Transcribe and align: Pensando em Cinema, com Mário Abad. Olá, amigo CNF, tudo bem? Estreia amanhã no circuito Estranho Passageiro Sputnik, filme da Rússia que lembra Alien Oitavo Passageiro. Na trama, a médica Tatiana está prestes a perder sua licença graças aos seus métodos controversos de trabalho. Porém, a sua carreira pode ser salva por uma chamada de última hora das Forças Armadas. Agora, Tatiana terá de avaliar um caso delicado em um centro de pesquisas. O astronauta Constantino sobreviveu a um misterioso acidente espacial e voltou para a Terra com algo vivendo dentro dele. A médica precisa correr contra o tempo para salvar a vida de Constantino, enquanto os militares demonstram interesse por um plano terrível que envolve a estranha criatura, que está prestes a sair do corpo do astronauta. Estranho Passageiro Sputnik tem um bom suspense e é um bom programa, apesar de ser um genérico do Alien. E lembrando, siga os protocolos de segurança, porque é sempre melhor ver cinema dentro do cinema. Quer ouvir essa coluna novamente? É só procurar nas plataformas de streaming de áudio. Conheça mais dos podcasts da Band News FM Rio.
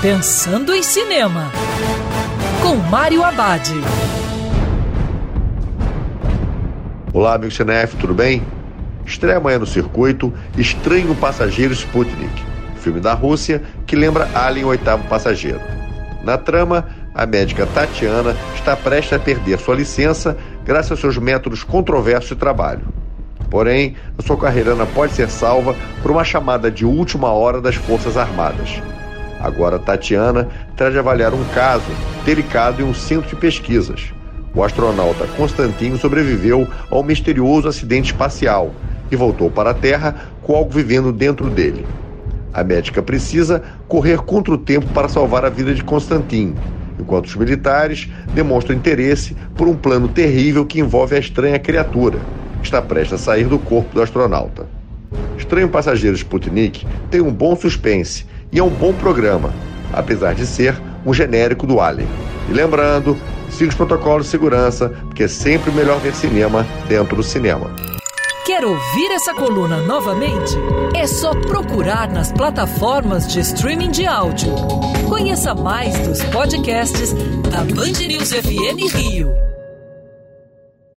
Pensando 0.00 0.72
em 0.72 0.80
Cinema, 0.80 1.50
com 2.62 2.76
Mário 2.76 3.24
Abad. 3.24 3.68
Olá, 7.12 7.34
amigo 7.34 7.52
CNF, 7.52 7.96
tudo 7.96 8.14
bem? 8.14 8.40
Estreia 9.04 9.38
amanhã 9.38 9.58
no 9.58 9.66
circuito 9.66 10.32
Estranho 10.56 11.16
Passageiro 11.16 11.72
Sputnik, 11.72 12.30
filme 12.76 13.00
da 13.00 13.12
Rússia 13.12 13.60
que 13.88 13.96
lembra 13.96 14.30
Alien 14.36 14.66
Oitavo 14.66 15.02
Passageiro. 15.08 15.60
Na 16.22 16.38
trama, 16.38 16.86
a 17.12 17.26
médica 17.26 17.66
Tatiana 17.66 18.36
está 18.54 18.76
prestes 18.76 19.14
a 19.14 19.18
perder 19.18 19.58
sua 19.58 19.74
licença 19.74 20.38
graças 20.64 20.92
aos 20.92 21.00
seus 21.00 21.18
métodos 21.18 21.64
controversos 21.64 22.28
de 22.28 22.36
trabalho. 22.36 22.86
Porém, 23.50 23.96
a 24.16 24.22
sua 24.22 24.36
carreira 24.36 24.76
pode 24.94 25.12
ser 25.14 25.28
salva 25.28 25.74
por 26.00 26.12
uma 26.12 26.22
chamada 26.22 26.70
de 26.70 26.86
última 26.86 27.32
hora 27.32 27.60
das 27.60 27.74
Forças 27.74 28.16
Armadas. 28.16 28.80
Agora, 29.40 29.78
Tatiana 29.78 30.48
terá 30.76 30.90
de 30.90 30.98
avaliar 30.98 31.32
um 31.32 31.44
caso 31.54 31.90
delicado 32.24 32.82
em 32.82 32.84
um 32.84 32.94
centro 32.94 33.28
de 33.28 33.36
pesquisas. 33.36 34.12
O 34.54 34.62
astronauta 34.62 35.26
Constantino 35.36 35.96
sobreviveu 35.96 36.66
a 36.90 36.98
um 36.98 37.02
misterioso 37.02 37.68
acidente 37.68 38.12
espacial 38.12 38.72
e 39.10 39.16
voltou 39.16 39.50
para 39.50 39.70
a 39.70 39.74
Terra 39.74 40.14
com 40.42 40.54
algo 40.54 40.70
vivendo 40.70 41.12
dentro 41.12 41.48
dele. 41.48 41.86
A 42.52 42.64
médica 42.64 43.02
precisa 43.02 43.62
correr 43.86 44.18
contra 44.18 44.54
o 44.54 44.58
tempo 44.58 44.86
para 44.88 45.08
salvar 45.08 45.44
a 45.44 45.50
vida 45.50 45.72
de 45.74 45.84
Constantino, 45.84 46.56
enquanto 46.98 47.26
os 47.26 47.36
militares 47.36 48.08
demonstram 48.34 48.76
interesse 48.76 49.36
por 49.54 49.68
um 49.68 49.76
plano 49.76 50.08
terrível 50.08 50.66
que 50.66 50.80
envolve 50.80 51.14
a 51.14 51.20
estranha 51.20 51.58
criatura, 51.58 52.18
que 52.60 52.66
está 52.66 52.82
prestes 52.82 53.12
a 53.12 53.18
sair 53.18 53.44
do 53.44 53.58
corpo 53.58 53.94
do 53.94 54.02
astronauta. 54.02 54.66
Estranho 55.36 55.68
Passageiro 55.68 56.16
Sputnik 56.16 56.84
tem 57.10 57.20
um 57.20 57.32
bom 57.32 57.54
suspense 57.54 58.26
e 58.52 58.58
é 58.58 58.62
um 58.62 58.70
bom 58.70 58.92
programa, 58.92 59.52
apesar 59.92 60.34
de 60.34 60.46
ser 60.46 60.74
um 61.04 61.12
genérico 61.12 61.66
do 61.66 61.80
Alien. 61.80 62.08
E 62.48 62.52
lembrando, 62.52 63.16
siga 63.50 63.70
os 63.70 63.74
protocolos 63.74 64.26
de 64.26 64.30
segurança, 64.30 64.88
porque 65.06 65.24
é 65.24 65.28
sempre 65.28 65.70
melhor 65.70 65.98
ver 66.00 66.14
cinema 66.14 66.66
dentro 66.88 67.16
do 67.16 67.22
cinema. 67.22 67.70
Quer 68.46 68.64
ouvir 68.64 69.10
essa 69.12 69.34
coluna 69.34 69.82
novamente? 69.82 70.56
É 70.94 71.06
só 71.06 71.32
procurar 71.32 72.10
nas 72.10 72.32
plataformas 72.32 73.30
de 73.30 73.40
streaming 73.40 73.90
de 73.90 74.06
áudio. 74.06 74.54
Conheça 75.06 75.54
mais 75.54 75.98
dos 75.98 76.22
podcasts 76.24 77.12
da 77.50 77.58
Band 77.58 78.06
News 78.06 78.32
FM 78.32 78.94
Rio. 78.94 79.47